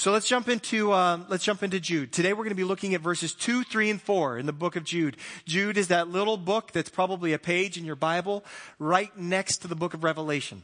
[0.00, 2.10] So let's jump into um, let's jump into Jude.
[2.10, 4.74] Today we're going to be looking at verses two, three, and four in the book
[4.74, 5.18] of Jude.
[5.44, 8.42] Jude is that little book that's probably a page in your Bible,
[8.78, 10.62] right next to the book of Revelation.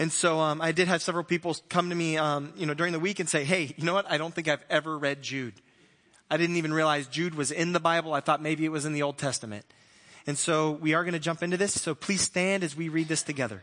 [0.00, 2.92] And so um, I did have several people come to me, um, you know, during
[2.92, 4.10] the week and say, "Hey, you know what?
[4.10, 5.54] I don't think I've ever read Jude.
[6.28, 8.14] I didn't even realize Jude was in the Bible.
[8.14, 9.64] I thought maybe it was in the Old Testament."
[10.26, 11.80] And so we are going to jump into this.
[11.80, 13.62] So please stand as we read this together.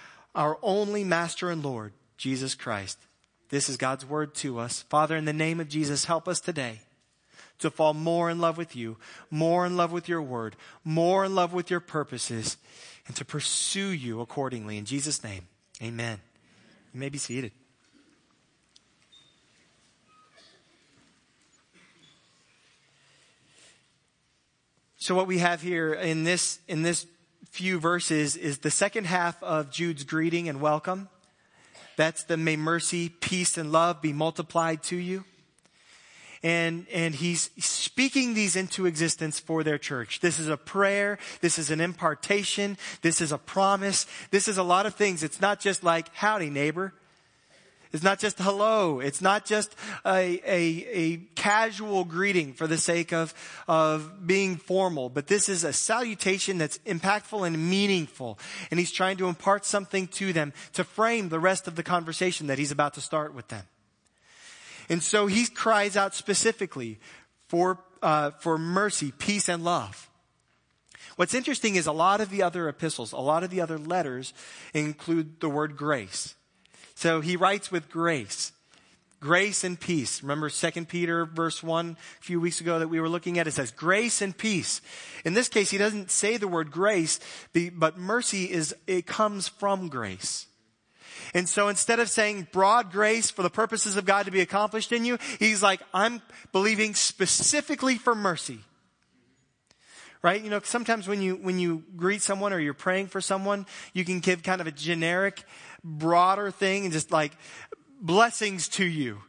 [0.33, 2.97] our only master and Lord, Jesus Christ.
[3.49, 4.83] This is God's word to us.
[4.83, 6.81] Father, in the name of Jesus, help us today
[7.59, 8.97] to fall more in love with you,
[9.29, 12.57] more in love with your word, more in love with your purposes,
[13.07, 14.77] and to pursue you accordingly.
[14.77, 15.47] In Jesus' name,
[15.81, 16.19] amen.
[16.93, 17.51] You may be seated.
[24.97, 27.07] So what we have here in this, in this
[27.51, 31.09] few verses is the second half of Jude's greeting and welcome.
[31.97, 35.25] That's the may mercy, peace, and love be multiplied to you.
[36.41, 40.21] And, and he's speaking these into existence for their church.
[40.21, 41.19] This is a prayer.
[41.41, 42.77] This is an impartation.
[43.01, 44.07] This is a promise.
[44.31, 45.21] This is a lot of things.
[45.21, 46.93] It's not just like, howdy neighbor.
[47.91, 49.01] It's not just hello.
[49.01, 49.75] It's not just
[50.05, 53.33] a, a, a casual greeting for the sake of,
[53.67, 58.39] of being formal, but this is a salutation that's impactful and meaningful.
[58.69, 62.47] And he's trying to impart something to them to frame the rest of the conversation
[62.47, 63.65] that he's about to start with them.
[64.89, 66.99] And so he cries out specifically
[67.47, 70.09] for, uh, for mercy, peace, and love.
[71.17, 74.33] What's interesting is a lot of the other epistles, a lot of the other letters
[74.73, 76.35] include the word grace.
[77.01, 78.51] So he writes with grace.
[79.19, 80.21] Grace and peace.
[80.21, 83.47] Remember 2 Peter verse 1 a few weeks ago that we were looking at?
[83.47, 84.81] It says grace and peace.
[85.25, 87.19] In this case, he doesn't say the word grace,
[87.73, 90.45] but mercy is, it comes from grace.
[91.33, 94.91] And so instead of saying broad grace for the purposes of God to be accomplished
[94.91, 98.59] in you, he's like, I'm believing specifically for mercy.
[100.21, 100.41] Right?
[100.41, 104.05] You know, sometimes when you, when you greet someone or you're praying for someone, you
[104.05, 105.43] can give kind of a generic,
[105.83, 107.31] broader thing and just like
[107.99, 109.19] blessings to you.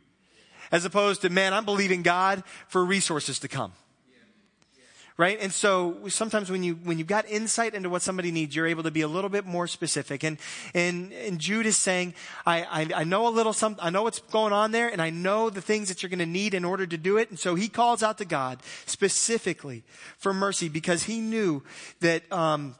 [0.70, 3.72] As opposed to, man, I'm believing God for resources to come.
[5.18, 5.38] Right?
[5.40, 8.82] And so sometimes when you, when you've got insight into what somebody needs, you're able
[8.84, 10.24] to be a little bit more specific.
[10.24, 10.38] And,
[10.74, 12.14] and, and Jude is saying,
[12.46, 15.10] I, I, I know a little some, I know what's going on there and I
[15.10, 17.28] know the things that you're going to need in order to do it.
[17.28, 19.82] And so he calls out to God specifically
[20.16, 21.62] for mercy because he knew
[22.00, 22.74] that, um,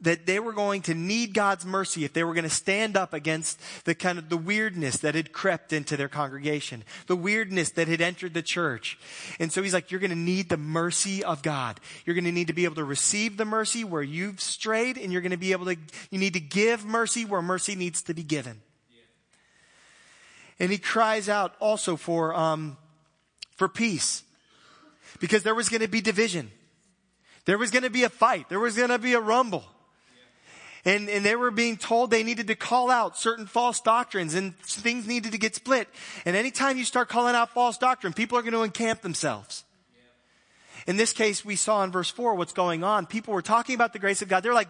[0.00, 3.12] that they were going to need God's mercy if they were going to stand up
[3.12, 7.88] against the kind of the weirdness that had crept into their congregation, the weirdness that
[7.88, 8.98] had entered the church.
[9.38, 11.80] And so he's like, you're going to need the mercy of God.
[12.04, 15.12] You're going to need to be able to receive the mercy where you've strayed and
[15.12, 15.76] you're going to be able to,
[16.10, 18.60] you need to give mercy where mercy needs to be given.
[20.58, 22.78] And he cries out also for, um,
[23.56, 24.22] for peace
[25.20, 26.50] because there was going to be division.
[27.44, 28.48] There was going to be a fight.
[28.48, 29.64] There was going to be a rumble
[30.86, 34.56] and, and they were being told they needed to call out certain false doctrines and
[34.60, 35.88] things needed to get split.
[36.24, 39.64] And anytime you start calling out false doctrine, people are going to encamp themselves.
[40.86, 43.06] In this case, we saw in verse 4 what's going on.
[43.06, 44.44] People were talking about the grace of God.
[44.44, 44.68] They're like,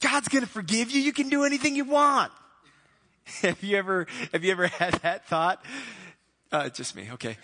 [0.00, 1.02] God's going to forgive you.
[1.02, 2.32] You can do anything you want.
[3.42, 5.62] have you ever, have you ever had that thought?
[6.50, 7.10] Uh, just me.
[7.12, 7.36] Okay.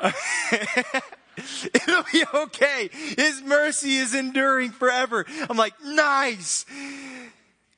[1.74, 2.90] It'll be okay.
[3.16, 5.26] His mercy is enduring forever.
[5.48, 6.64] I'm like, nice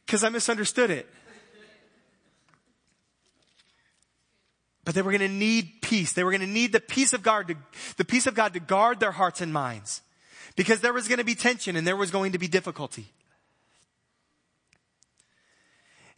[0.06, 1.08] because I misunderstood it.
[4.84, 6.12] But they were going to need peace.
[6.12, 7.56] They were going to need the peace of God to,
[7.96, 10.00] the peace of God to guard their hearts and minds.
[10.54, 13.06] Because there was going to be tension and there was going to be difficulty.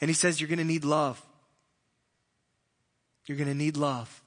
[0.03, 1.21] And he says, you're going to need love.
[3.27, 4.23] You're going to need love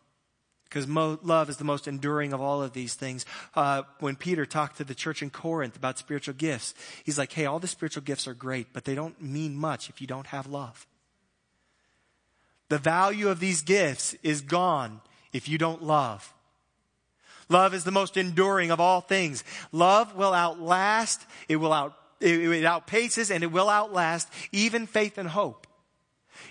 [0.72, 3.26] because mo- love is the most enduring of all of these things.
[3.56, 6.74] Uh, when Peter talked to the church in Corinth about spiritual gifts,
[7.04, 10.00] he's like, hey, all the spiritual gifts are great, but they don't mean much if
[10.00, 10.88] you don't have love.
[12.70, 15.02] The value of these gifts is gone
[15.34, 16.34] if you don't love.
[17.50, 19.44] Love is the most enduring of all things.
[19.74, 25.18] Love will outlast, it will out it, it outpaces and it will outlast even faith
[25.18, 25.68] and hope.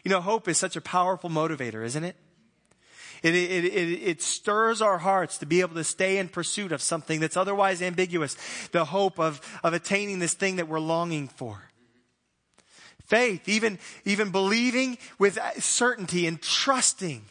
[0.04, 2.16] You know, hope is such a powerful motivator, isn't it?
[3.22, 6.80] It, it, it, it, stirs our hearts to be able to stay in pursuit of
[6.80, 8.36] something that's otherwise ambiguous.
[8.72, 11.70] The hope of, of attaining this thing that we're longing for.
[13.04, 17.24] Faith, even, even believing with certainty and trusting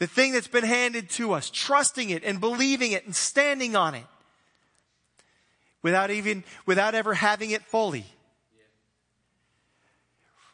[0.00, 3.94] the thing that's been handed to us, trusting it and believing it and standing on
[3.94, 4.06] it
[5.82, 8.06] without even, without ever having it fully.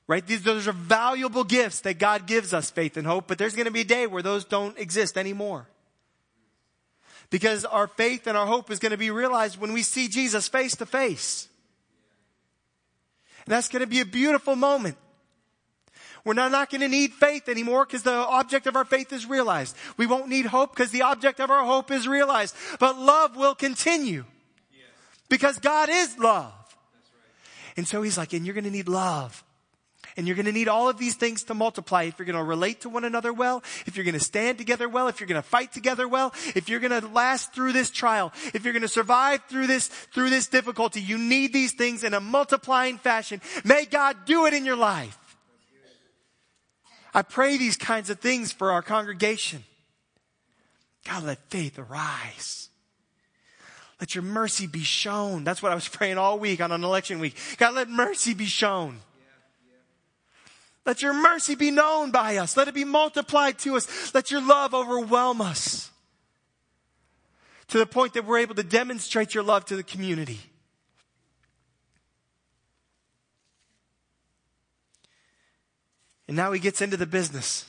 [0.09, 0.25] Right?
[0.25, 3.67] These, those are valuable gifts that God gives us, faith and hope, but there's going
[3.67, 5.69] to be a day where those don't exist anymore.
[7.29, 10.47] Because our faith and our hope is going to be realized when we see Jesus
[10.47, 11.49] face to face.
[13.45, 14.97] And that's going to be a beautiful moment.
[16.25, 19.27] We're not, not going to need faith anymore because the object of our faith is
[19.27, 19.77] realized.
[19.97, 22.57] We won't need hope because the object of our hope is realized.
[22.81, 24.25] But love will continue.
[25.29, 26.53] Because God is love.
[27.77, 29.45] And so he's like, and you're going to need love.
[30.17, 32.43] And you're going to need all of these things to multiply if you're going to
[32.43, 35.43] relate to one another well, if you're going to stand together well, if you're going
[35.43, 38.83] to fight together well, if you're going to last through this trial, if you're going
[38.83, 41.03] to survive through this, through this difficulty.
[41.03, 43.43] You need these things in a multiplying fashion.
[43.65, 45.19] May God do it in your life.
[47.13, 49.65] I pray these kinds of things for our congregation.
[51.07, 52.69] God, let faith arise.
[54.01, 55.45] Let your mercy be shown.
[55.45, 57.37] That's what I was praying all week on an election week.
[57.59, 59.01] God, let mercy be shown.
[60.87, 62.57] Let your mercy be known by us.
[62.57, 64.15] Let it be multiplied to us.
[64.15, 65.91] Let your love overwhelm us
[67.69, 70.39] to the point that we're able to demonstrate your love to the community.
[76.29, 77.67] And now he gets into the business.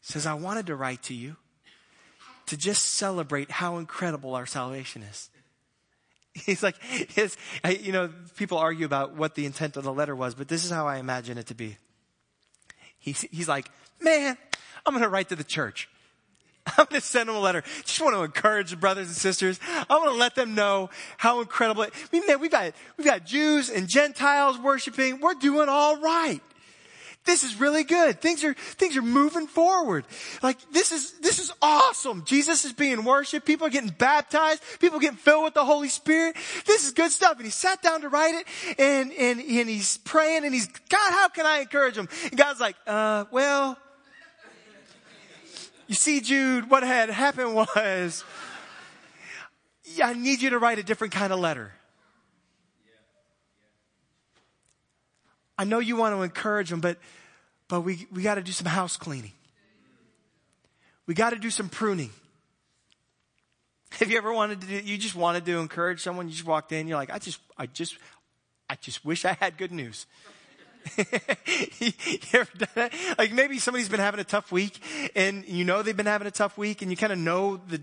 [0.00, 1.36] He says, I wanted to write to you
[2.46, 5.30] to just celebrate how incredible our salvation is.
[6.44, 7.36] He's like, his,
[7.80, 10.70] you know, people argue about what the intent of the letter was, but this is
[10.70, 11.76] how I imagine it to be.
[12.98, 14.36] He's, he's like, man,
[14.84, 15.88] I'm going to write to the church.
[16.66, 17.62] I'm going to send them a letter.
[17.84, 19.60] Just want to encourage the brothers and sisters.
[19.88, 21.92] I want to let them know how incredible it.
[21.94, 25.20] I mean, man, we've got, we've got Jews and Gentiles worshiping.
[25.20, 26.42] We're doing all right
[27.26, 28.20] this is really good.
[28.20, 30.04] Things are, things are moving forward.
[30.42, 32.24] Like this is, this is awesome.
[32.24, 33.46] Jesus is being worshiped.
[33.46, 34.62] People are getting baptized.
[34.80, 36.36] People getting filled with the Holy Spirit.
[36.64, 37.36] This is good stuff.
[37.36, 41.10] And he sat down to write it and, and, and he's praying and he's, God,
[41.12, 42.08] how can I encourage him?
[42.24, 43.76] And God's like, uh, well,
[45.86, 48.24] you see, Jude, what had happened was,
[50.02, 51.72] I need you to write a different kind of letter.
[55.58, 56.98] I know you want to encourage them, but,
[57.68, 59.32] but we, we got to do some house cleaning.
[61.06, 62.10] We got to do some pruning.
[63.92, 66.72] Have you ever wanted to do, you just wanted to encourage someone, you just walked
[66.72, 67.96] in, you're like, I just, I just,
[68.68, 70.06] I just wish I had good news.
[70.96, 71.92] you
[72.32, 72.94] ever done that?
[73.18, 74.78] like maybe somebody's been having a tough week
[75.16, 77.80] and you know they've been having a tough week and you kind of know the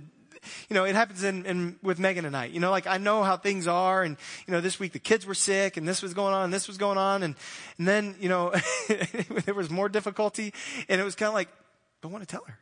[0.69, 2.45] you know, it happens in, in, with Megan and I.
[2.45, 4.18] You know, like I know how things are and,
[4.48, 6.68] you know, this week the kids were sick and this was going on and this
[6.68, 7.36] was going on and,
[7.78, 8.54] and then, you know,
[9.45, 10.54] there was more difficulty
[10.90, 11.51] and it was kind of like, I
[12.01, 12.60] don't want to tell her.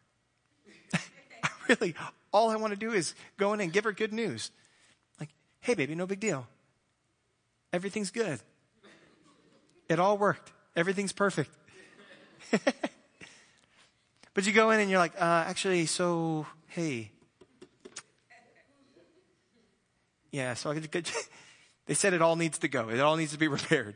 [1.43, 1.95] I really,
[2.31, 4.51] all I want to do is go in and give her good news.
[5.19, 5.29] Like,
[5.61, 6.47] hey baby, no big deal.
[7.73, 8.39] Everything's good.
[9.87, 10.51] It all worked.
[10.75, 11.49] Everything's perfect.
[14.33, 17.11] but you go in and you're like, uh, actually, so, hey,
[20.31, 20.73] Yeah, so
[21.85, 22.89] they said it all needs to go.
[22.89, 23.95] It all needs to be repaired.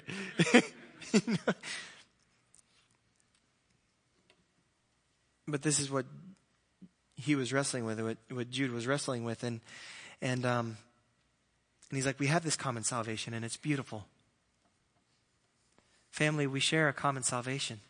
[5.48, 6.06] But this is what
[7.16, 9.62] he was wrestling with, what, what Jude was wrestling with, and
[10.22, 10.78] and um,
[11.90, 14.06] and he's like, we have this common salvation, and it's beautiful.
[16.10, 17.82] Family, we share a common salvation.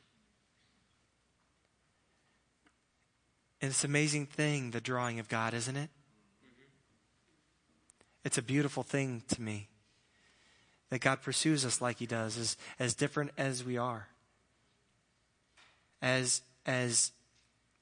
[3.62, 5.90] And it's an amazing thing, the drawing of God, isn't it?
[8.26, 9.70] It's a beautiful thing to me
[10.90, 14.08] that God pursues us like He does, as, as different as we are,
[16.02, 17.12] as, as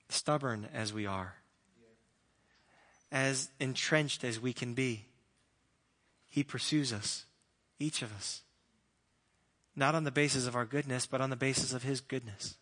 [0.09, 1.35] stubborn as we are,
[3.09, 5.05] as entrenched as we can be.
[6.27, 7.25] He pursues us,
[7.79, 8.41] each of us,
[9.77, 12.57] not on the basis of our goodness, but on the basis of His goodness.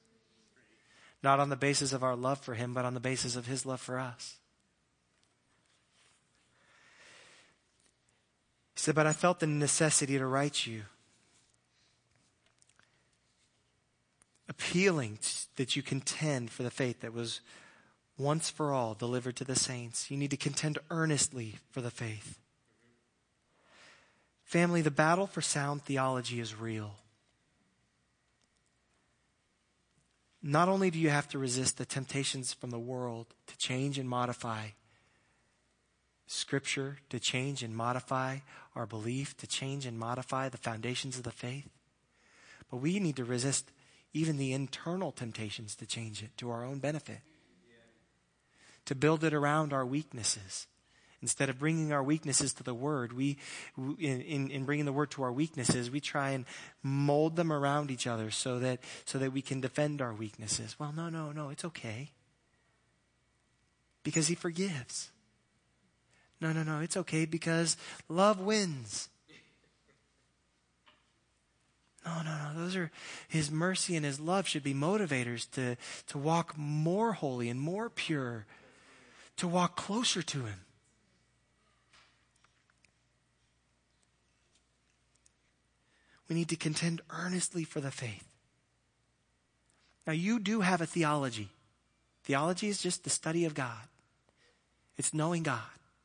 [1.23, 3.65] Not on the basis of our love for Him, but on the basis of His
[3.65, 4.37] love for us.
[8.81, 10.83] Said, But I felt the necessity to write you.
[14.49, 15.19] Appealing
[15.55, 17.41] that you contend for the faith that was
[18.17, 20.09] once for all delivered to the saints.
[20.09, 22.39] You need to contend earnestly for the faith.
[24.43, 26.95] Family, the battle for sound theology is real.
[30.43, 34.09] Not only do you have to resist the temptations from the world to change and
[34.09, 34.69] modify
[36.31, 38.37] Scripture, to change and modify
[38.75, 41.69] our belief, to change and modify the foundations of the faith,
[42.69, 43.71] but we need to resist
[44.13, 47.19] even the internal temptations to change it to our own benefit,
[48.85, 50.67] to build it around our weaknesses.
[51.21, 53.37] Instead of bringing our weaknesses to the Word, we,
[53.77, 56.45] in, in, in, bringing the Word to our weaknesses, we try and
[56.81, 60.79] mold them around each other so that, so that we can defend our weaknesses.
[60.79, 62.09] Well, no, no, no, it's okay.
[64.03, 65.11] Because He forgives.
[66.41, 67.77] No, no, no, it's okay because
[68.09, 69.09] love wins.
[72.03, 72.59] No, no, no.
[72.59, 72.91] Those are
[73.27, 77.91] His mercy and His love should be motivators to, to walk more holy and more
[77.91, 78.47] pure,
[79.37, 80.61] to walk closer to Him.
[86.27, 88.27] We need to contend earnestly for the faith.
[90.07, 91.49] Now, you do have a theology.
[92.23, 93.87] Theology is just the study of God,
[94.97, 95.59] it's knowing God.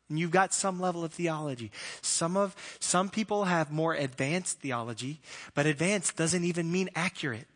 [0.09, 1.73] And you've got some level of theology.
[2.01, 5.21] Some of, some people have more advanced theology,
[5.55, 7.49] but advanced doesn't even mean accurate.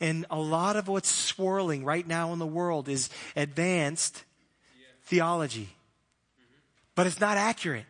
[0.00, 4.24] And a lot of what's swirling right now in the world is advanced
[5.04, 5.70] theology.
[6.94, 7.86] But it's not accurate.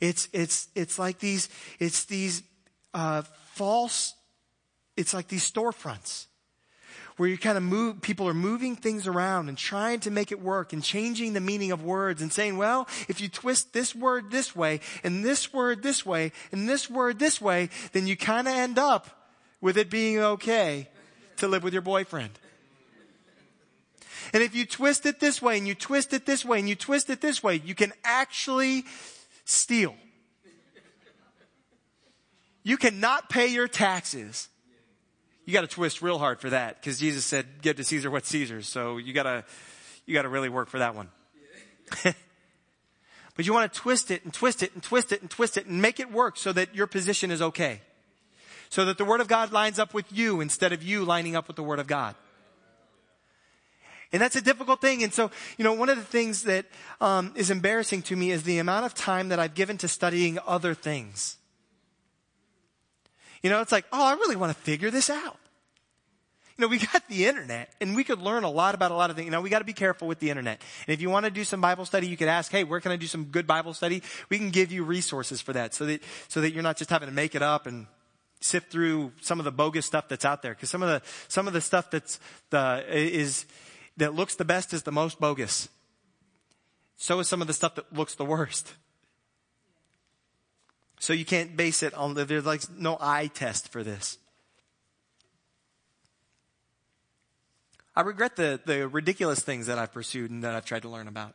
[0.00, 1.48] It's, it's, it's like these,
[1.78, 2.42] it's these,
[2.92, 3.22] uh,
[3.52, 4.14] false,
[4.96, 6.26] it's like these storefronts
[7.16, 10.40] where you kind of move, people are moving things around and trying to make it
[10.40, 14.30] work and changing the meaning of words and saying, well, if you twist this word
[14.30, 18.46] this way and this word this way and this word this way, then you kind
[18.46, 19.30] of end up
[19.60, 20.88] with it being okay
[21.38, 22.38] to live with your boyfriend.
[24.32, 26.74] And if you twist it this way and you twist it this way and you
[26.74, 28.84] twist it this way, you can actually
[29.44, 29.94] steal.
[32.62, 34.48] You cannot pay your taxes.
[35.46, 38.28] You got to twist real hard for that because Jesus said, "Give to Caesar what's
[38.28, 39.44] Caesar's." So you got to
[40.04, 41.08] you got to really work for that one.
[42.02, 45.66] but you want to twist it and twist it and twist it and twist it
[45.66, 47.80] and make it work so that your position is okay.
[48.70, 51.46] So that the Word of God lines up with you instead of you lining up
[51.46, 52.16] with the Word of God.
[54.12, 55.04] And that's a difficult thing.
[55.04, 56.66] And so, you know, one of the things that
[57.00, 60.38] um, is embarrassing to me is the amount of time that I've given to studying
[60.46, 61.36] other things.
[63.46, 65.38] You know, it's like, oh, I really want to figure this out.
[66.56, 69.08] You know, we got the internet and we could learn a lot about a lot
[69.08, 69.26] of things.
[69.26, 70.60] You know, we got to be careful with the internet.
[70.88, 72.90] And if you want to do some Bible study, you could ask, hey, where can
[72.90, 74.02] I do some good Bible study?
[74.30, 77.08] We can give you resources for that so that, so that you're not just having
[77.08, 77.86] to make it up and
[78.40, 80.56] sift through some of the bogus stuff that's out there.
[80.56, 82.18] Cause some of the, some of the stuff that's
[82.50, 83.46] the, is,
[83.96, 85.68] that looks the best is the most bogus.
[86.96, 88.72] So is some of the stuff that looks the worst.
[90.98, 94.18] So you can't base it on, there's like no eye test for this.
[97.94, 101.08] I regret the, the ridiculous things that I've pursued and that I've tried to learn
[101.08, 101.34] about.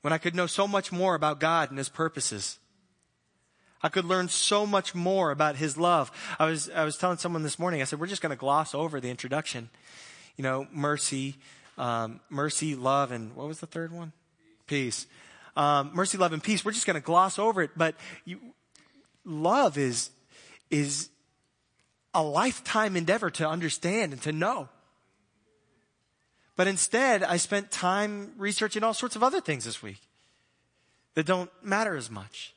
[0.00, 2.58] When I could know so much more about God and His purposes.
[3.82, 6.10] I could learn so much more about His love.
[6.38, 8.74] I was, I was telling someone this morning, I said, we're just going to gloss
[8.74, 9.68] over the introduction.
[10.36, 11.36] You know, mercy,
[11.76, 14.12] um, mercy, love, and what was the third one?
[14.66, 15.06] Peace.
[15.58, 16.64] Um, mercy, love, and peace.
[16.64, 18.38] We're just going to gloss over it, but you,
[19.24, 20.10] love is,
[20.70, 21.10] is
[22.14, 24.68] a lifetime endeavor to understand and to know.
[26.54, 30.00] But instead, I spent time researching all sorts of other things this week
[31.14, 32.54] that don't matter as much.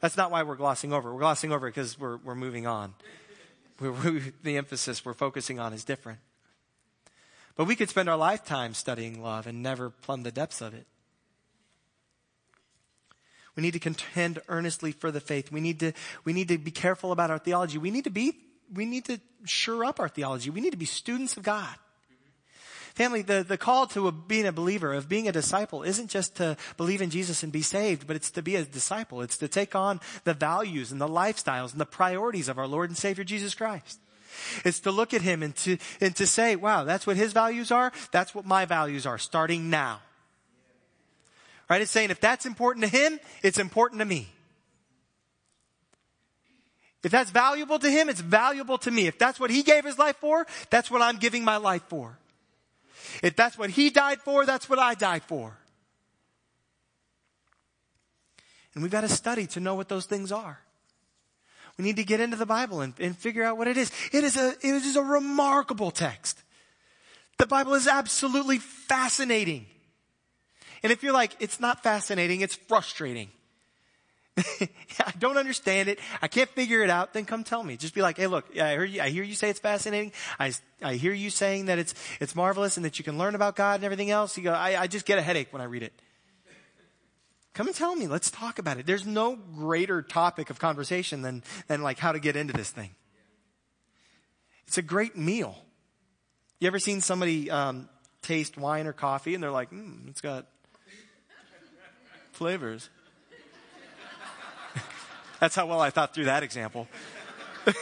[0.00, 1.12] That's not why we're glossing over.
[1.12, 2.94] We're glossing over because we're, we're moving on.
[3.78, 6.18] We're, we, the emphasis we're focusing on is different.
[7.54, 10.88] But we could spend our lifetime studying love and never plumb the depths of it.
[13.56, 15.50] We need to contend earnestly for the faith.
[15.50, 15.92] We need to,
[16.24, 17.78] we need to be careful about our theology.
[17.78, 18.34] We need to be,
[18.72, 20.50] we need to sure up our theology.
[20.50, 21.74] We need to be students of God.
[22.94, 26.36] Family, the, the call to a, being a believer, of being a disciple, isn't just
[26.36, 29.20] to believe in Jesus and be saved, but it's to be a disciple.
[29.20, 32.88] It's to take on the values and the lifestyles and the priorities of our Lord
[32.88, 34.00] and Savior Jesus Christ.
[34.64, 37.70] It's to look at Him and to, and to say, wow, that's what His values
[37.70, 37.92] are.
[38.12, 40.00] That's what my values are starting now.
[41.68, 41.82] Right?
[41.82, 44.28] It's saying if that's important to Him, it's important to me.
[47.02, 49.06] If that's valuable to Him, it's valuable to me.
[49.06, 52.18] If that's what He gave His life for, that's what I'm giving my life for.
[53.22, 55.56] If that's what he died for, that's what I died for.
[58.74, 60.58] And we've got to study to know what those things are.
[61.78, 63.90] We need to get into the Bible and, and figure out what it is.
[64.12, 66.42] It is a, it is a remarkable text.
[67.38, 69.66] The Bible is absolutely fascinating.
[70.82, 73.30] And if you're like, it's not fascinating, it's frustrating.
[74.60, 75.98] I don't understand it.
[76.20, 77.14] I can't figure it out.
[77.14, 77.76] Then come tell me.
[77.76, 80.12] Just be like, hey, look, I hear you, I hear you say it's fascinating.
[80.38, 80.52] I,
[80.82, 83.76] I hear you saying that it's, it's marvelous and that you can learn about God
[83.76, 84.36] and everything else.
[84.36, 85.92] You go, I, I just get a headache when I read it.
[87.54, 88.06] Come and tell me.
[88.06, 88.84] Let's talk about it.
[88.84, 92.90] There's no greater topic of conversation than, than like how to get into this thing.
[94.66, 95.56] It's a great meal.
[96.60, 97.88] You ever seen somebody um,
[98.20, 100.46] taste wine or coffee and they're like, mm, it's got
[102.36, 102.88] flavors.
[105.40, 106.86] That's how well I thought through that example.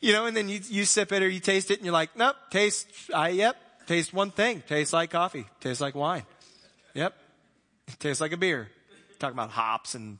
[0.00, 2.16] you know, and then you, you sip it or you taste it and you're like,
[2.16, 3.56] nope, taste, I, yep,
[3.86, 4.62] taste one thing.
[4.66, 5.46] Tastes like coffee.
[5.60, 6.24] Tastes like wine.
[6.94, 7.14] Yep.
[7.98, 8.68] Tastes like a beer.
[9.18, 10.18] Talking about hops and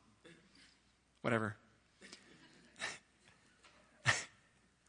[1.21, 1.57] whatever.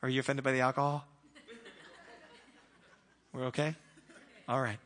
[0.03, 1.05] Are you offended by the alcohol?
[3.31, 3.73] We're okay?
[4.49, 4.77] All right.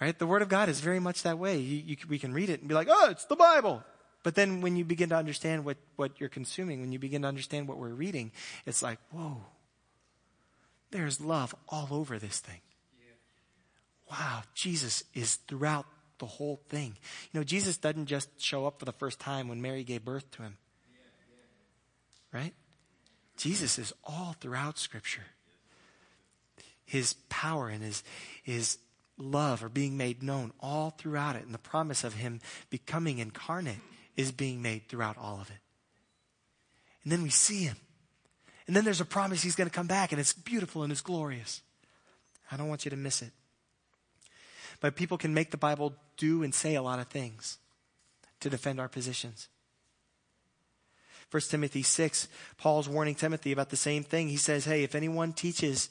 [0.00, 0.16] Right?
[0.16, 1.58] The Word of God is very much that way.
[1.58, 3.82] You, you, we can read it and be like, oh, it's the Bible.
[4.22, 7.28] But then when you begin to understand what, what you're consuming, when you begin to
[7.28, 8.32] understand what we're reading,
[8.66, 9.38] it's like, whoa,
[10.90, 12.60] there's love all over this thing.
[14.10, 15.86] Wow, Jesus is throughout
[16.18, 16.96] the whole thing.
[17.32, 20.30] You know, Jesus doesn't just show up for the first time when Mary gave birth
[20.32, 20.56] to him.
[22.32, 22.54] Right?
[23.36, 25.24] Jesus is all throughout Scripture.
[26.84, 28.02] His power and his,
[28.42, 28.78] his
[29.18, 31.44] love are being made known all throughout it.
[31.44, 33.80] And the promise of him becoming incarnate
[34.16, 35.58] is being made throughout all of it.
[37.02, 37.76] And then we see him.
[38.66, 41.00] And then there's a promise he's going to come back, and it's beautiful and it's
[41.00, 41.62] glorious.
[42.52, 43.30] I don't want you to miss it.
[44.80, 47.58] But people can make the Bible do and say a lot of things
[48.40, 49.48] to defend our positions.
[51.30, 54.28] 1 Timothy 6, Paul's warning Timothy about the same thing.
[54.28, 55.90] He says, Hey, if anyone teaches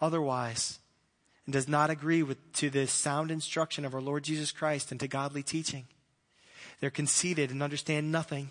[0.00, 0.78] otherwise
[1.48, 5.00] and does not agree with, to the sound instruction of our Lord Jesus Christ and
[5.00, 5.86] to godly teaching,
[6.78, 8.50] they're conceited and understand nothing.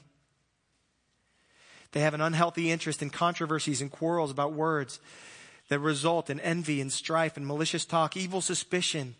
[1.92, 5.00] They have an unhealthy interest in controversies and quarrels about words
[5.70, 9.14] that result in envy and strife and malicious talk, evil suspicion,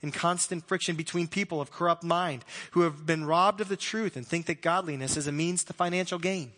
[0.00, 4.16] and constant friction between people of corrupt mind who have been robbed of the truth
[4.16, 6.52] and think that godliness is a means to financial gain.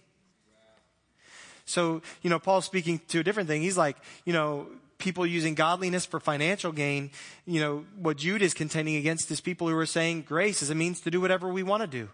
[1.65, 3.63] So, you know, Paul's speaking to a different thing.
[3.63, 3.97] He's like,
[4.27, 4.67] you know,
[5.01, 7.11] people using godliness for financial gain.
[7.47, 10.75] You know, what Jude is contending against is people who are saying grace is a
[10.75, 12.09] means to do whatever we want to do.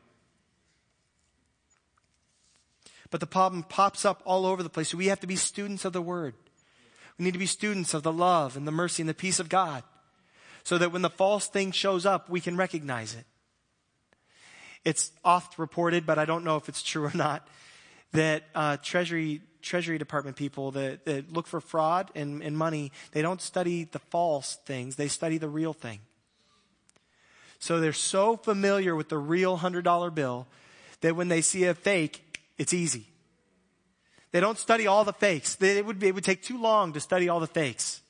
[3.10, 4.94] But the problem pops up all over the place.
[4.94, 6.34] We have to be students of the word.
[7.18, 9.48] We need to be students of the love and the mercy and the peace of
[9.48, 9.82] God
[10.64, 13.24] so that when the false thing shows up, we can recognize it.
[14.84, 17.46] It's oft reported, but I don't know if it's true or not,
[18.12, 23.20] that uh, Treasury Treasury Department people that, that look for fraud and, and money, they
[23.20, 26.00] don't study the false things; they study the real thing.
[27.58, 30.46] So they're so familiar with the real hundred dollar bill
[31.00, 32.22] that when they see a fake,
[32.58, 33.06] it's easy.
[34.32, 35.56] They don't study all the fakes.
[35.60, 38.02] it, would be, it would take too long to study all the fakes.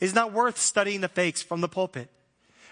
[0.00, 2.10] It's not worth studying the fakes from the pulpit.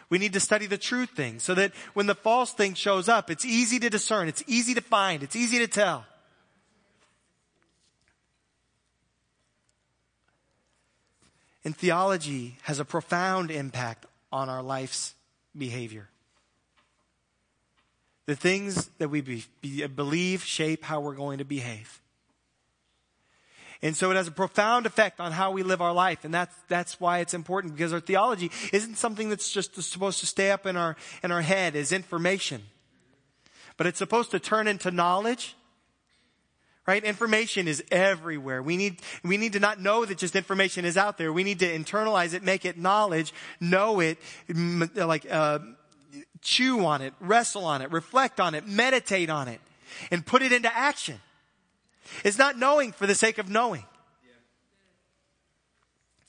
[0.08, 3.30] We need to study the true thing so that when the false thing shows up,
[3.30, 6.04] it's easy to discern, it's easy to find, it's easy to tell.
[11.66, 15.14] And theology has a profound impact on our life's
[15.58, 16.08] behavior.
[18.26, 22.00] The things that we be, be, believe shape how we're going to behave.
[23.82, 26.24] And so it has a profound effect on how we live our life.
[26.24, 30.26] And that's, that's why it's important because our theology isn't something that's just supposed to
[30.26, 32.62] stay up in our, in our head as information.
[33.76, 35.56] But it's supposed to turn into knowledge.
[36.86, 37.02] Right?
[37.02, 38.62] Information is everywhere.
[38.62, 41.32] We need, we need to not know that just information is out there.
[41.32, 44.18] We need to internalize it, make it knowledge, know it,
[44.94, 45.58] like, uh,
[46.42, 49.60] chew on it, wrestle on it, reflect on it, meditate on it,
[50.12, 51.20] and put it into action.
[52.24, 53.84] It's not knowing for the sake of knowing.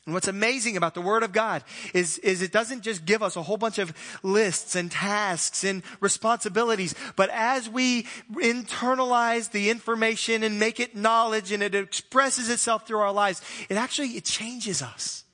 [0.07, 3.35] And what's amazing about the Word of God is, is it doesn't just give us
[3.35, 3.93] a whole bunch of
[4.23, 8.03] lists and tasks and responsibilities, but as we
[8.35, 13.75] internalize the information and make it knowledge and it expresses itself through our lives, it
[13.75, 15.25] actually, it changes us.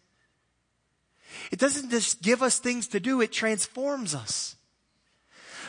[1.51, 4.55] It doesn't just give us things to do, it transforms us.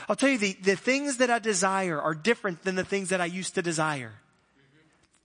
[0.08, 3.20] I'll tell you, the, the things that I desire are different than the things that
[3.20, 4.12] I used to desire.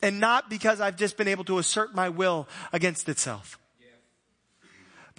[0.02, 3.58] And not because I've just been able to assert my will against itself.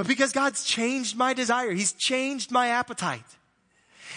[0.00, 1.72] But because God's changed my desire.
[1.72, 3.36] He's changed my appetite.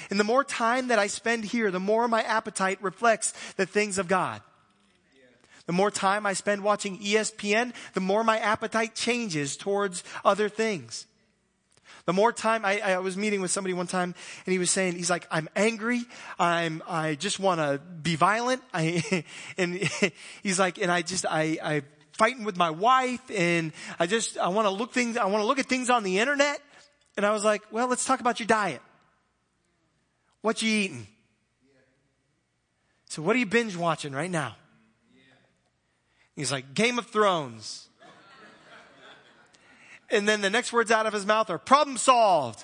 [0.10, 3.98] And the more time that I spend here, the more my appetite reflects the things
[3.98, 4.42] of God.
[5.66, 11.06] The more time I spend watching ESPN, the more my appetite changes towards other things.
[12.06, 14.16] The more time, I, I was meeting with somebody one time
[14.46, 16.06] and he was saying, he's like, I'm angry.
[16.40, 18.62] I'm, I just want to be violent.
[18.74, 19.26] I,
[19.58, 19.76] and
[20.44, 21.82] he's like, and I just, I, I
[22.14, 25.48] fighting with my wife and I just, I want to look things, I want to
[25.48, 26.60] look at things on the internet.
[27.18, 28.82] And I was like, well, let's talk about your diet.
[30.42, 31.08] What you eating?
[33.10, 34.56] So what are you binge watching right now?
[36.36, 37.88] He's like, Game of Thrones.
[40.10, 42.64] And then the next words out of his mouth are problem solved.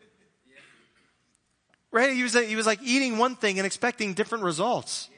[1.90, 2.12] right?
[2.14, 5.08] He was, he was like eating one thing and expecting different results.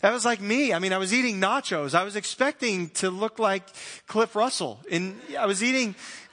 [0.00, 0.72] That was like me.
[0.72, 1.94] I mean, I was eating nachos.
[1.94, 3.64] I was expecting to look like
[4.06, 4.80] Cliff Russell.
[4.90, 5.96] And I was eating,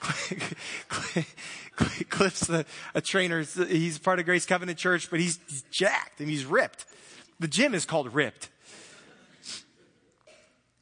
[2.08, 3.42] Cliff's the, a trainer.
[3.42, 6.84] He's part of Grace Covenant Church, but he's, he's jacked and he's ripped.
[7.40, 8.50] The gym is called Ripped.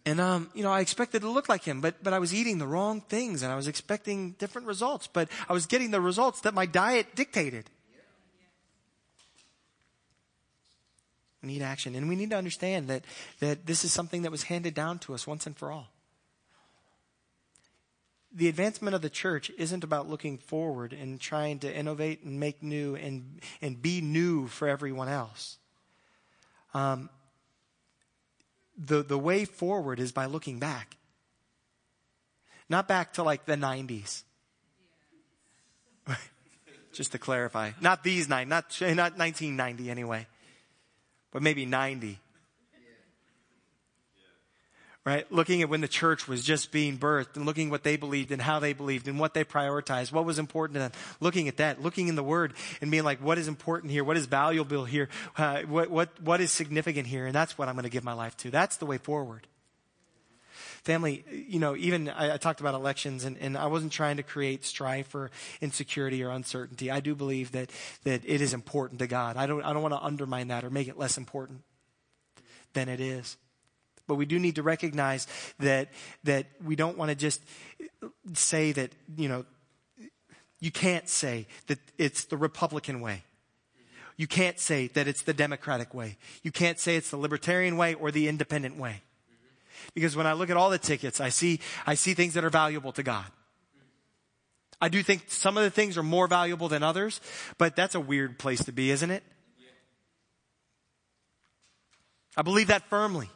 [0.07, 2.59] And, um, you know, I expected to look like him, but, but I was eating
[2.59, 6.43] the wrong things and I was expecting different results, but I was getting the results
[6.43, 7.71] that my diet dictated.
[11.45, 13.05] We need action and we need to understand that,
[13.41, 15.89] that this is something that was handed down to us once and for all.
[18.33, 22.63] The advancement of the church isn't about looking forward and trying to innovate and make
[22.63, 25.59] new and, and be new for everyone else.
[26.73, 27.11] Um,
[28.77, 30.97] the, the way forward is by looking back.
[32.69, 34.23] Not back to like the 90s.
[36.93, 37.73] Just to clarify.
[37.81, 40.27] Not these nine, not, not 1990 anyway,
[41.35, 42.19] but maybe 90
[45.05, 45.31] right?
[45.31, 48.41] Looking at when the church was just being birthed and looking what they believed and
[48.41, 50.93] how they believed and what they prioritized, what was important to them.
[51.21, 54.03] Looking at that, looking in the Word and being like, what is important here?
[54.03, 55.09] What is valuable here?
[55.37, 57.27] Uh, what, what, what is significant here?
[57.27, 58.51] And that's what I'm going to give my life to.
[58.51, 59.47] That's the way forward.
[60.85, 64.23] Family, you know, even I, I talked about elections and, and I wasn't trying to
[64.23, 65.31] create strife or
[65.63, 66.91] insecurity or uncertainty.
[66.91, 67.71] I do believe that,
[68.05, 69.39] that it is important to God.
[69.39, 71.63] I don't, I don't want to undermine that or make it less important
[72.75, 73.39] than it is.
[74.07, 75.27] But we do need to recognize
[75.59, 75.89] that,
[76.25, 77.41] that we don't want to just
[78.35, 79.47] say that, you know,
[80.61, 83.23] you can't say that it's the Republican way.
[84.17, 86.19] You can't say that it's the Democratic way.
[86.43, 89.03] You can't say it's the Libertarian way or the Independent way.
[89.93, 92.51] Because when I look at all the tickets, I see, I see things that are
[92.51, 93.27] valuable to God.
[94.81, 97.21] I do think some of the things are more valuable than others,
[97.59, 99.23] but that's a weird place to be, isn't it?
[102.37, 103.29] I believe that firmly.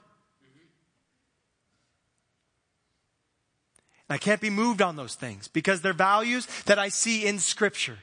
[4.08, 7.38] And I can't be moved on those things because they're values that I see in
[7.38, 7.98] scripture.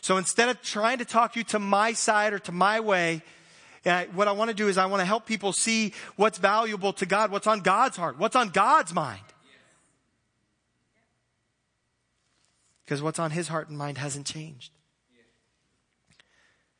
[0.00, 3.22] So instead of trying to talk you to my side or to my way,
[3.86, 6.92] uh, what I want to do is I want to help people see what's valuable
[6.94, 9.20] to God, what's on God's heart, what's on God's mind.
[12.84, 14.72] Because what's on his heart and mind hasn't changed.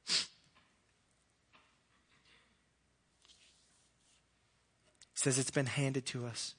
[0.06, 0.14] He
[5.14, 6.54] says it's been handed to us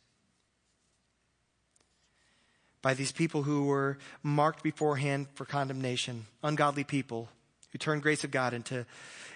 [2.81, 7.29] by these people who were marked beforehand for condemnation, ungodly people
[7.71, 8.85] who turned grace of God into,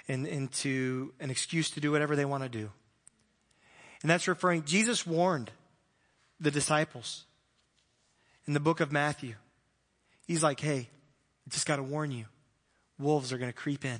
[0.07, 2.69] in, into an excuse to do whatever they want to do.
[4.01, 5.51] And that's referring, Jesus warned
[6.39, 7.23] the disciples
[8.45, 9.35] in the book of Matthew.
[10.27, 10.89] He's like, hey,
[11.47, 12.25] I just got to warn you.
[12.99, 13.99] Wolves are going to creep in.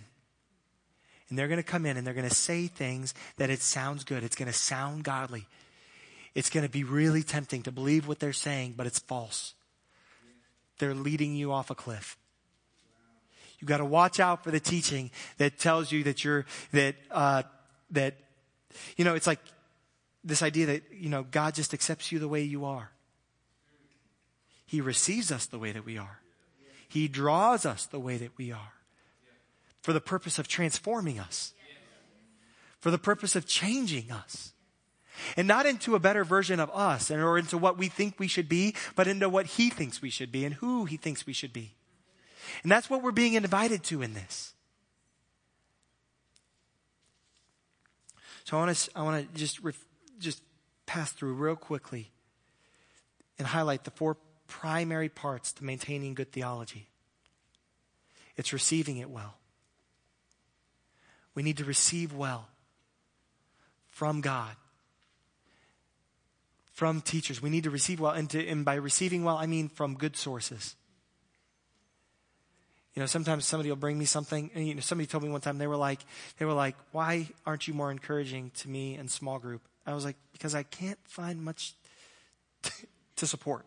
[1.30, 4.04] And they're going to come in and they're going to say things that it sounds
[4.04, 4.24] good.
[4.24, 5.48] It's going to sound godly
[6.36, 9.54] it's going to be really tempting to believe what they're saying, but it's false.
[10.80, 12.18] They're leading you off a cliff.
[13.64, 17.44] You got to watch out for the teaching that tells you that you're that uh,
[17.92, 18.16] that
[18.98, 19.40] you know it's like
[20.22, 22.92] this idea that you know God just accepts you the way you are.
[24.66, 26.20] He receives us the way that we are.
[26.90, 28.74] He draws us the way that we are
[29.82, 31.54] for the purpose of transforming us,
[32.82, 34.52] for the purpose of changing us.
[35.38, 38.50] And not into a better version of us or into what we think we should
[38.50, 41.54] be, but into what he thinks we should be and who he thinks we should
[41.54, 41.76] be.
[42.64, 44.54] And that's what we're being invited to in this.
[48.44, 49.78] So I want to, I want to just, ref,
[50.20, 50.42] just
[50.86, 52.12] pass through real quickly
[53.40, 56.90] and highlight the four primary parts to maintaining good theology.
[58.36, 59.36] It's receiving it well.
[61.36, 62.50] We need to receive well
[63.90, 64.56] from God
[66.74, 67.42] from teachers.
[67.42, 68.12] We need to receive well.
[68.12, 70.76] And, to, and by receiving well, I mean from good sources.
[72.94, 74.52] You know, sometimes somebody will bring me something.
[74.54, 76.00] And, you know, somebody told me one time they were like,
[76.38, 80.06] they were like, "Why aren't you more encouraging to me in small group?" I was
[80.06, 81.74] like, "Because I can't find much
[83.16, 83.66] to support."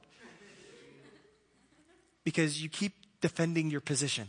[2.27, 4.27] because you keep defending your position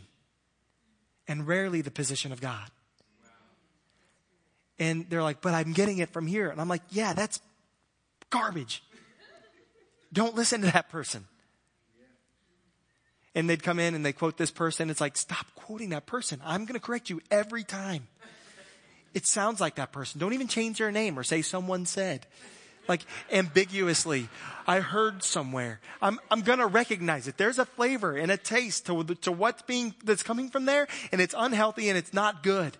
[1.26, 2.70] and rarely the position of God.
[4.78, 6.48] And they're like, but I'm getting it from here.
[6.48, 7.40] And I'm like, yeah, that's
[8.30, 8.84] garbage.
[10.12, 11.26] Don't listen to that person.
[13.38, 14.90] And they'd come in and they quote this person.
[14.90, 16.40] It's like, stop quoting that person.
[16.44, 18.08] I'm going to correct you every time.
[19.14, 20.18] It sounds like that person.
[20.18, 22.26] Don't even change their name or say someone said.
[22.88, 24.28] Like ambiguously,
[24.66, 25.78] I heard somewhere.
[26.02, 27.36] I'm, I'm going to recognize it.
[27.38, 31.20] There's a flavor and a taste to, to what's being, that's coming from there and
[31.20, 32.76] it's unhealthy and it's not good.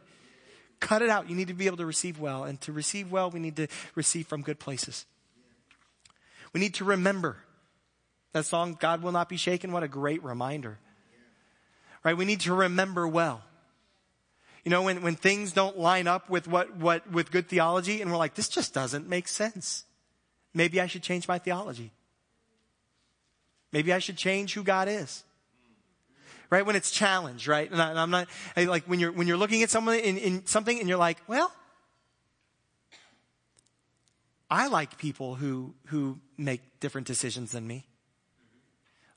[0.81, 1.31] Cut it out.
[1.31, 2.43] You need to be able to receive well.
[2.43, 5.07] And to receive well, we need to receive from good places.
[6.53, 7.37] We need to remember
[8.33, 9.73] that song, God will not be shaken.
[9.73, 10.79] What a great reminder.
[12.05, 12.17] Right?
[12.17, 13.43] We need to remember well.
[14.65, 18.11] You know, when, when things don't line up with what, what, with good theology and
[18.11, 19.85] we're like, this just doesn't make sense.
[20.53, 21.93] Maybe I should change my theology.
[23.73, 25.25] Maybe I should change who God is.
[26.51, 26.65] Right?
[26.65, 27.71] When it's challenged, right?
[27.71, 30.47] And, I, am not, I, like when you're, when you're looking at someone in, in
[30.47, 31.53] something and you're like, well,
[34.51, 37.88] I like people who, who make different decisions than me.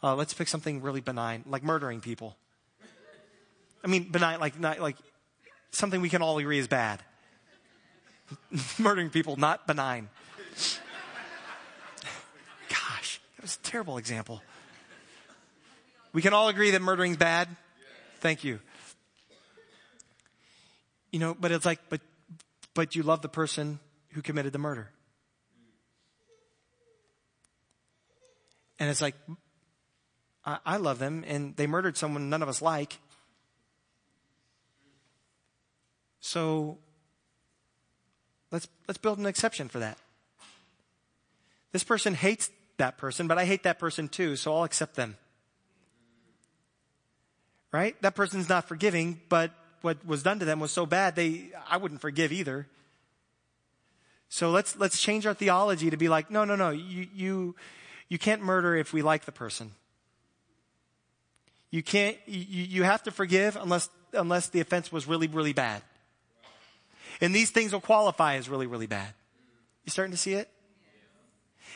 [0.03, 2.35] Uh, let's pick something really benign, like murdering people.
[3.83, 4.97] I mean, benign, like, not, like
[5.71, 7.01] something we can all agree is bad.
[8.79, 10.09] murdering people, not benign.
[12.69, 14.41] Gosh, that was a terrible example.
[16.13, 17.47] We can all agree that murdering's bad.
[18.19, 18.59] Thank you.
[21.11, 22.01] You know, but it's like, but,
[22.73, 24.89] but you love the person who committed the murder.
[28.79, 29.15] And it's like,
[30.45, 32.99] I, I love them, and they murdered someone none of us like.
[36.19, 36.77] So
[38.51, 39.97] let's, let's build an exception for that.
[41.71, 45.17] This person hates that person, but I hate that person too, so I'll accept them.
[47.71, 47.99] Right?
[48.01, 49.51] That person's not forgiving, but
[49.81, 52.67] what was done to them was so bad they I wouldn't forgive either.
[54.29, 57.55] So let's let's change our theology to be like, no, no, no, you you
[58.09, 59.71] you can't murder if we like the person.
[61.71, 65.81] You can't, you, you have to forgive unless, unless the offense was really, really bad.
[67.21, 69.13] And these things will qualify as really, really bad.
[69.85, 70.49] You starting to see it?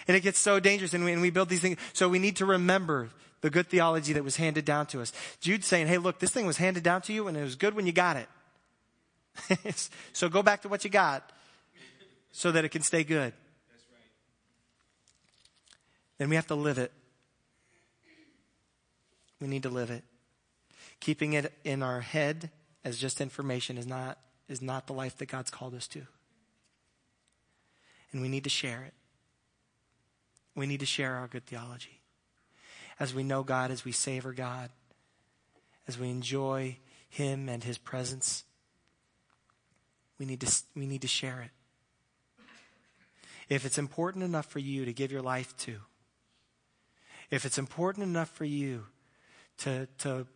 [0.08, 1.80] And it gets so dangerous and we, and we build these things.
[1.94, 3.10] So we need to remember
[3.42, 5.14] the good theology that was handed down to us.
[5.40, 7.74] Jude's saying, hey, look, this thing was handed down to you and it was good
[7.74, 8.28] when you got it.
[10.14, 11.32] so go back to what you got
[12.32, 13.34] so that it can stay good.
[16.18, 16.92] Then we have to live it.
[19.46, 20.04] We need to live it.
[21.00, 22.50] Keeping it in our head
[22.84, 24.18] as just information is not,
[24.50, 26.02] is not the life that God's called us to.
[28.12, 28.96] And we need to share it.
[30.56, 32.02] We need to share our good theology.
[33.00, 34.72] As we know God, as we savor God,
[35.88, 36.78] as we enjoy
[37.08, 38.46] Him and His presence,
[40.18, 41.52] we need to, we need to share it.
[43.48, 45.82] If it's important enough for you to give your life to,
[47.30, 48.86] if it's important enough for you
[49.60, 50.28] to, to,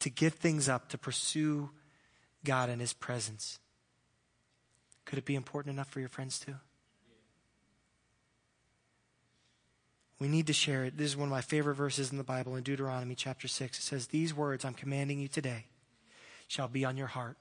[0.00, 1.70] to give things up, to pursue
[2.44, 3.58] God and His presence.
[5.04, 6.54] Could it be important enough for your friends too?
[10.20, 10.98] We need to share it.
[10.98, 13.78] This is one of my favorite verses in the Bible in Deuteronomy chapter 6.
[13.78, 15.64] It says, These words I'm commanding you today
[16.46, 17.38] shall be on your heart.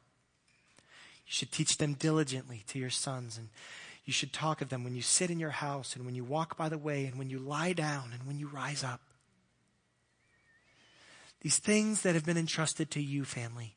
[1.27, 3.49] You should teach them diligently to your sons and
[4.05, 6.57] you should talk of them when you sit in your house and when you walk
[6.57, 9.01] by the way and when you lie down and when you rise up.
[11.41, 13.75] These things that have been entrusted to you, family.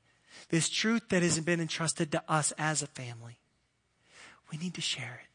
[0.48, 3.38] This truth that has been entrusted to us as a family.
[4.50, 5.28] We need to share it.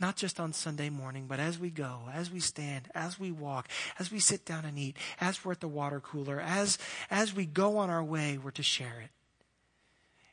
[0.00, 3.68] Not just on Sunday morning, but as we go, as we stand, as we walk,
[3.98, 6.78] as we sit down and eat, as we're at the water cooler, as,
[7.10, 9.10] as we go on our way, we're to share it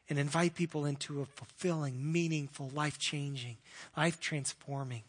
[0.10, 3.58] and invite people into a fulfilling, meaningful, life changing,
[3.95, 5.04] life transforming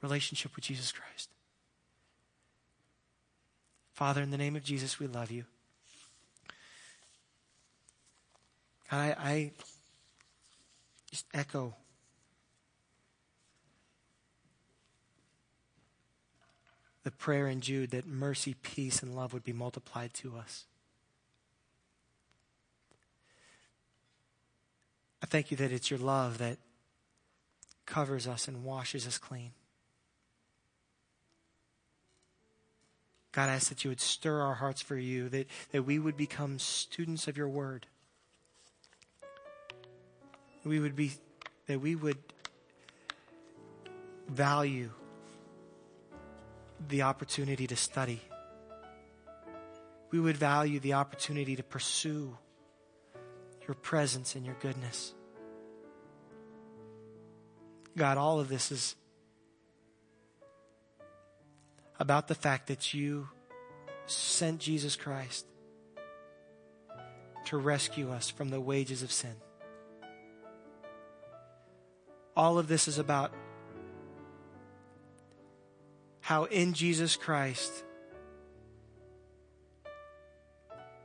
[0.00, 1.28] relationship with Jesus Christ.
[3.96, 5.46] Father, in the name of Jesus, we love you.
[8.92, 9.52] I, I
[11.10, 11.74] just echo
[17.04, 20.66] the prayer in Jude that mercy, peace, and love would be multiplied to us.
[25.22, 26.58] I thank you that it's your love that
[27.86, 29.52] covers us and washes us clean.
[33.36, 36.16] God, I ask that you would stir our hearts for you, that, that we would
[36.16, 37.84] become students of your word.
[40.64, 41.12] We would be,
[41.66, 42.16] that we would
[44.26, 44.88] value
[46.88, 48.22] the opportunity to study.
[50.10, 52.38] We would value the opportunity to pursue
[53.68, 55.12] your presence and your goodness.
[57.98, 58.96] God, all of this is
[61.98, 63.28] about the fact that you
[64.06, 65.46] sent Jesus Christ
[67.46, 69.34] to rescue us from the wages of sin.
[72.36, 73.32] All of this is about
[76.20, 77.84] how in Jesus Christ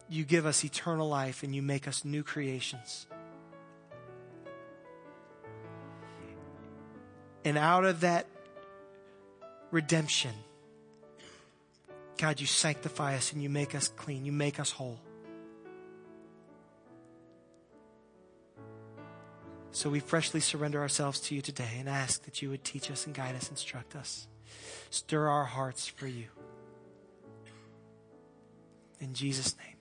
[0.09, 3.07] you give us eternal life and you make us new creations.
[7.45, 8.27] And out of that
[9.71, 10.33] redemption,
[12.21, 14.25] God, you sanctify us and you make us clean.
[14.25, 14.99] You make us whole.
[19.71, 23.07] So we freshly surrender ourselves to you today and ask that you would teach us
[23.07, 24.27] and guide us, instruct us.
[24.91, 26.27] Stir our hearts for you.
[28.99, 29.71] In Jesus' name.